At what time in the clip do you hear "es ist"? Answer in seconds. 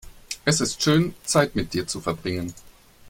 0.45-0.81